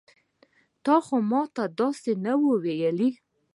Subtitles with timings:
[0.85, 2.99] تا خو ما ته داسې ونه ويل.